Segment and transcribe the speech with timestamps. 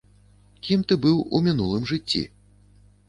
[0.67, 2.27] Кім ты быў у мінулым жыцці?